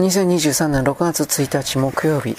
[0.00, 2.36] 2023年6月1日木曜日。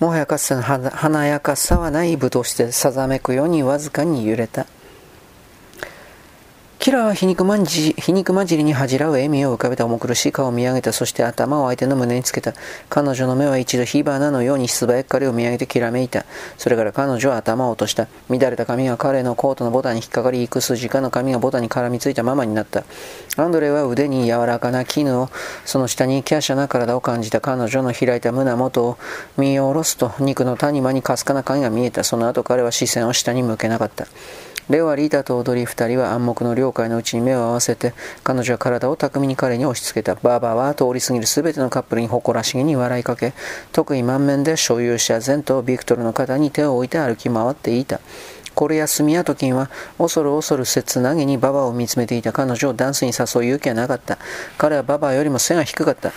[0.00, 4.66] もはやかつての華やかさはない武道してさざめくようにわずかに揺れた。
[6.88, 10.94] キラーは皮肉まんじ皮肉混じりに恥じらう笑みを浮かべた重苦しい顔を見上げた。
[10.94, 12.54] そして頭を相手の胸につけた。
[12.88, 16.24] 彼女の目は一度火花のように素早く彼を見上げてきらめいた。
[16.56, 18.08] それから彼女は頭を落とした。
[18.30, 22.84] 乱れた髪が彼のコートのボタンに引っかかり、幾筋かの髪がボタンに絡みついたままになった。
[23.36, 25.28] アンドレは腕に柔らかな絹を、
[25.66, 28.96] その下に華奢な体を感じた彼女の開いた胸元を
[29.36, 32.02] 見下ろすと、肉の谷間にかすかな影が見えた。
[32.02, 34.06] その後彼は視線を下に向けなかった。
[34.68, 40.14] レオはリータと踊り二人は暗黙の了解のうちに目を合わせて彼女は体を巧みに彼に押し付けた。
[40.16, 43.32] バーバーは通り過ぎる全てのカップルに誇らしげに笑いかけ
[43.72, 48.00] 得意満面で所有者前とビクトルの肩に手を置いて歩き回っていた。
[48.58, 54.18] これやスミヤトキンは恐る恐る切なげにババを見つめていた彼女をダンスに誘う勇気はなかった。
[54.58, 56.10] 彼はババよりも背が低かった。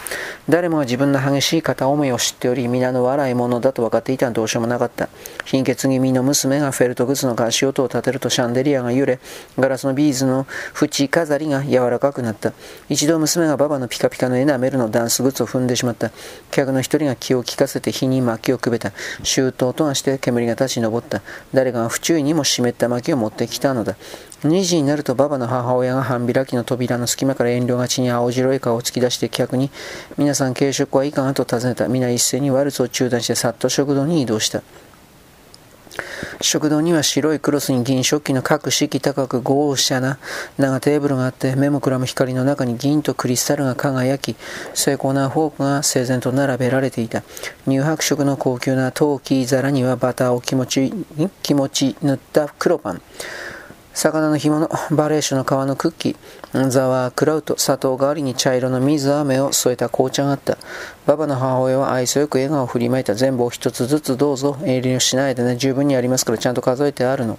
[0.49, 5.09] 誰もが自分の激しい片思いを知っており、皆の笑い者だと分かっていたらどうしようもなかった。
[5.45, 9.19] 貧血気味の娘がフェルト靴の足音を立てるとシャンデリアが揺れ、
[9.59, 10.47] ガラスのビーズの
[10.81, 12.53] 縁飾りが柔らかくなった。
[12.89, 16.09] 一度娘がババのピカピカのエナメルのダンス靴を踏んでしまった。
[16.49, 18.93] 客の一人が気を利かせて火に薪をくべた。
[19.21, 21.21] 周到とがして煙が立ち上った。
[21.53, 23.95] 誰かが不注意ににも湿った薪を持ってきたのだ。
[24.43, 29.69] 2時になると馬場の母親が半開きの扉の隙間から遠慮がちに青白い顔を突き出して客に、
[30.17, 31.87] 皆さん軽食はいかがと尋ねた。
[31.87, 34.63] 皆一斉にワルツを中断してさっと食堂に移動した。
[36.41, 40.17] 食堂には白いクロスに銀食器の各式高く豪奢な
[40.57, 44.35] 長テーブルがあって目もくらむ光の中に銀とクリスタルが輝き
[44.73, 47.23] 精巧なフォークが整然と並べられていた。
[47.65, 50.93] 乳白色の高級な陶器皿にはバターを気持ち
[51.43, 53.01] 気持ち塗った黒パン。
[53.93, 60.57] 魚の干物、バレー種の皮のクッキー、ザワークラウト、砂糖代わりに茶色の水飴を添えた紅茶があった。
[61.05, 63.15] ババの母親は愛想よく笑顔を振りまいた。
[63.15, 67.37] 全部を一つずつどうぞ、遠慮しないでね、十分にありますからちゃんと数えてあるの。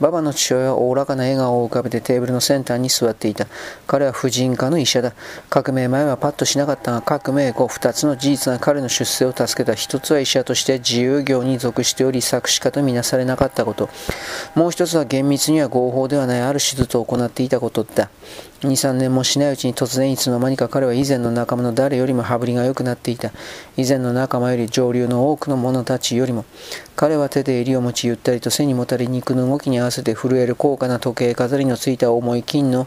[0.00, 3.46] ババの父親はおおらかな笑顔を浮かべてテーブルのセンターに座っていた。
[3.86, 5.12] 彼は婦人科の医者だ。
[5.48, 9.72] 革命前はパッとしなかったが、革命後2つの事実が彼の出世を助けた。
[9.72, 13.88] 1つは医者として自由業に属しており、作詞家とみなされなかったこと。
[14.54, 18.10] もう1つは厳密には合法ではないある手術を行っていたことだ。
[18.62, 23.32] 2、3年もしないうちに突然いつの間にか彼は以前の仲間の誰よりも羽振りが良くなっていた。
[23.76, 26.44] 以前の仲間より上流の多くの者たちよりも。
[26.94, 32.86] 彼は手で襟を持ちゆったりと背にもたれ肉の動きに合わせて震える高価な時計飾りのついた重い金の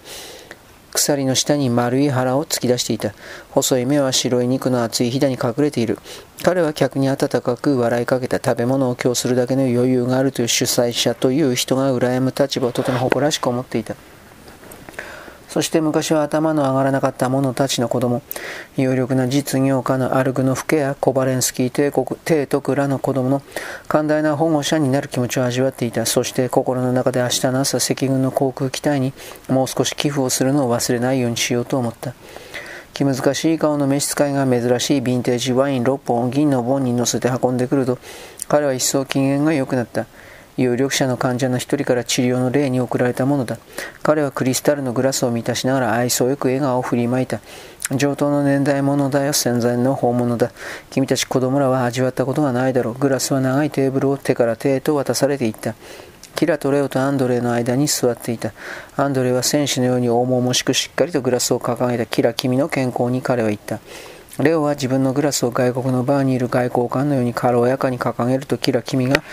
[0.93, 3.13] 鎖の下に丸い腹を突き出していた。
[3.51, 5.99] 細い目は白い肉の厚いひだに隠れている。
[6.41, 13.97] 彼は客に温かく笑いかけた食べ物を供するだけの余裕があるという主催者という人が羨む立場をとても誇らしく思っていた。
[15.55, 18.21] そして昔は頭の上がらなかった者たちの子供、
[18.75, 23.41] 有力な実業家のアルグノフ家やコバレンスキー帝国帝徳らの子供の
[23.87, 26.05] 寛大な保護者になる気持ちを味わっていた。
[26.05, 29.13] そして心の中で明日の朝赤軍の航空機体に
[29.47, 32.13] もう少し寄付をするのを忘れないようにしようと思った。
[32.93, 37.97] 気難しい顔の召使いが珍しいヴィンテージワイン6本を銀の盆に乗せて運んでくると、
[38.49, 40.05] 彼は一層機嫌が良くなった。
[40.57, 43.57] 有力者の患者の一人から治療の例に送られたものだ。
[44.03, 47.41] 彼はクリスタルのグラスを満たしながら愛想よく笑顔を振りまいた。
[47.91, 50.51] 上等の年代物だよ、戦前の訪問だ。
[50.89, 52.93] 君たち子供らは味わったことがないだろう。
[52.95, 55.75] グラスは長いテーブルを手から手へと渡されていった。
[56.35, 58.51] キラとレオとアンドレイの間に座っていた。
[58.97, 62.05] アンドレイは戦士のように重々しくしっかりとグラスを掲げた。
[62.05, 63.79] キラ、君の健康に彼は言った。
[64.39, 69.23] レオは自分のグラスを外国のバーにいる外交官のように軽やかに掲げるとキラ君が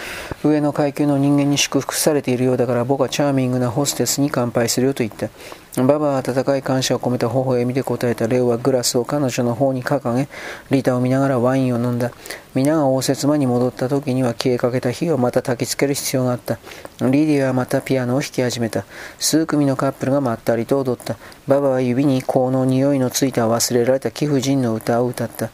[0.45, 5.29] 上の階級の人間に祝福されているようだから僕はチャーミングなホステスに乾杯するよと言った。
[5.77, 10.29] ババは温かい感謝を込めた微笑みで答えたレオはグラスを彼女の方に掲げ、
[10.71, 12.11] リタを見ながらワインを飲んだ。
[12.55, 16.59] 皆が応接間に戻った時には消えかけた火をまた焚きつける必要があった。
[17.01, 18.85] リディアはまたピアノを弾き始めた。
[19.19, 21.17] 数組のカップルがまったりと踊った。
[21.49, 25.49] ババは指に香の匂いのついた忘れられた貴婦人の歌を歌った。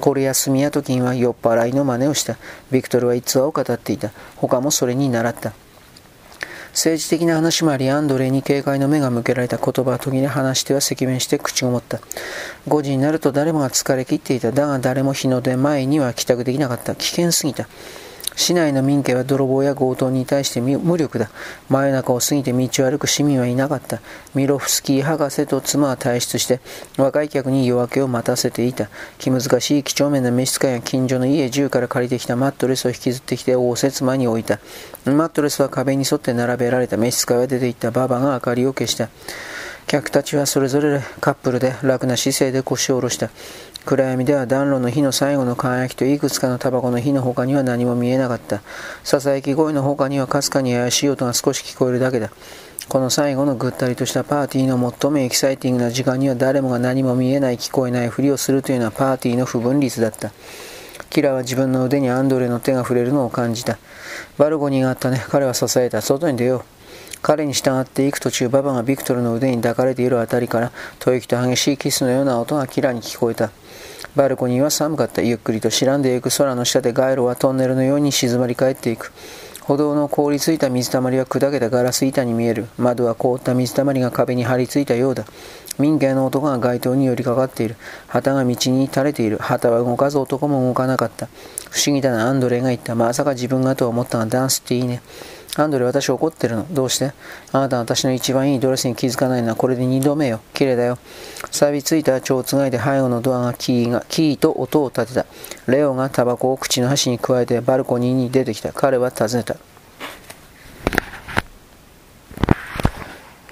[0.00, 2.38] これやスミヤトキンは酔っ払いの真似をした。
[2.70, 4.12] ビクトルは逸話を語っていた。
[4.36, 5.52] 他もそれに習った。
[6.78, 11.98] 政治的な話もあり、アンドレに警戒の目が向けられた言葉は途切れ話しては赤面して口を持った。
[12.68, 14.52] 5時になると誰もが疲れ切っていた。
[14.52, 16.94] だが誰も日の出前には帰宅できなかった。
[16.94, 17.66] 危険すぎた。
[18.38, 21.28] 市内の民家は泥棒や強盗に対して無力だ。
[21.68, 24.00] 真夜中を過ぎて道を歩く市民はいなかった。
[24.32, 26.60] ミロフスキー博士と妻は退出して、
[26.96, 28.90] 若い客に夜明けを待たせていた。
[29.18, 34.60] 気難しい几帳面な召使いや近所の家中から借りてきたマットレスを引きずってきて応接間に置いた。
[35.04, 37.90] マットレスは壁に沿って並べられた召使いは出て行った。
[37.90, 39.08] ババが明かりを消した。
[39.88, 43.30] 客たちはそれぞれカップルで楽な姿勢で腰を下ろした。
[43.84, 48.60] 暗闇では暖炉の火の最後の輝きといくつかのタバコの火の他には何も見えなかった。
[49.02, 52.30] ささやき声の他にはかすかに怪しい音が少し聞こえるだけだ。
[52.88, 60.32] この最後のぐったりとしたパーティーの最もエキサイティングな時間には誰もが何も見えない聞こえないふりをするというのはパーティーの不分率だった。
[61.10, 63.78] キラは自分の腕にアンドレの手が触れるのを感じた。
[64.36, 65.24] バルコニーがあったね。
[65.28, 66.02] 彼は支えた。
[66.02, 66.62] 外に出よう。
[67.20, 73.50] 彼に従って行く途中、ババがビクトルの腕に抱かれているあたりから、吐息と激しいキスのような音がキラに聞こえた。
[74.16, 75.22] バルコニーは寒かった。
[75.22, 79.12] ゆっくりと白んでいく空の下で街路はトンネルのように静まり返っていく。
[79.62, 82.68] 歩道の凍りついた水たまりは砕けたガラス板に見える。
[82.78, 85.24] 窓は凍った水たまりが壁に張り付いたようだ。
[85.78, 87.76] 民家の男が街灯に寄りかかっている。
[88.06, 89.36] 旗が道に垂れている。
[89.36, 91.28] 旗は動かず男も動かなかった。
[91.70, 92.94] 不思議だな、アンドレが言った。
[92.94, 95.02] まさか自分がと思ったがダンスっていいね。
[95.60, 96.66] アンドレ、私怒ってるの？
[96.72, 97.12] どうして？
[97.52, 100.40] あなたは私の一番いいドレスに気づかないのはこれで二度目よ。
[100.54, 100.98] 綺麗だよ。
[101.50, 105.26] 錆びついた蝶つがいで背後のドアがキーが、キーと音を立てた。
[105.66, 108.72] レオがタバコを口の端に加えてバルコニーに出てきた。
[108.72, 109.56] 彼は尋ねた。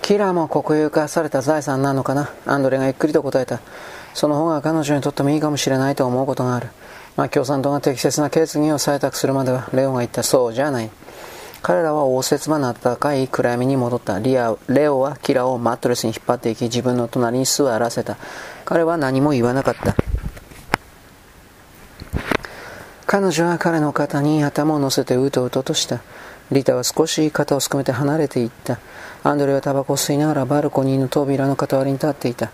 [0.03, 2.31] キラーも国有化された財産なのかな？
[2.47, 3.61] アンドレがゆっくりと答えた。
[4.15, 6.69] その方が彼女にとってもいいかもしれないと思うことがある。
[7.17, 10.91] まあ、共産党が適切な決議を採択するまでは、レオが言ったそうじゃない。
[11.67, 14.21] 彼らは応接場の暖かい暗闇に戻った。
[14.21, 18.19] リアレオはキラをマットレスに引っ張っていき、自分の隣に座らせた。
[18.65, 19.97] 彼は何も言わなかった。
[23.05, 26.03] 彼女は彼の肩に頭を乗せてうとうととした。
[26.53, 28.79] リタは少し肩をすくめて離れていった。
[29.25, 32.53] アンドレはタバコを吸いながらバルコニーの扉の傍りに立っていた。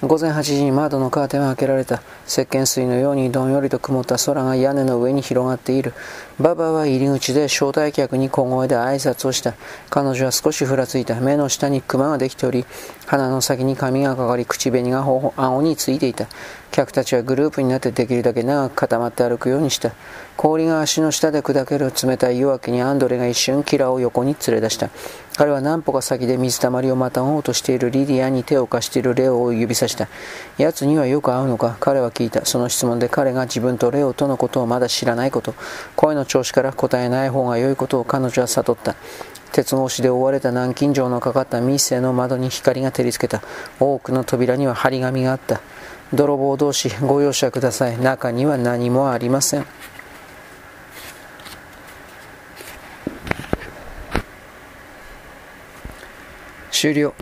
[0.00, 2.02] 午前8時に窓のカーテンは開けられた。
[2.24, 5.92] 石鹸水のようにどんよりと曇った空が屋根の上に広がっている。
[6.38, 9.54] ババは入り口で招待客に小声で挨拶をした。
[9.90, 11.16] 彼女は少しふらついた。
[11.16, 12.64] 目の下にクマができており、
[13.08, 15.02] 鼻の先に髪がかかり、口紅が
[15.34, 16.26] 青についていた。
[16.70, 19.92] 客たちはグループになってできるだけ長く固まって歩くようにした。
[20.36, 24.90] 氷が足の下で砕ける冷たい夜明けにアンドレが一瞬キラを横に連れ出した。
[25.38, 30.06] 彼は何歩か先で水たまりをまたごうとしているリディアに手を貸しているレオを指さした。
[30.58, 31.78] 奴にはよく会うのか？
[31.80, 32.44] 彼は聞いた。
[32.44, 35.54] その質問で彼が自分とレオとのことをまだ知らないこと、
[35.96, 38.96] 声の調子から答えない方が良いことを彼女は悟った。
[39.52, 43.42] 鉄格子で覆われた南京錠のかかった店の窓に光が照りつけた。
[43.80, 45.60] 多くの扉には張り紙があった。
[46.12, 47.98] 泥棒同士ご容赦ください。
[47.98, 49.66] 中には何もありません。
[56.70, 57.12] 終了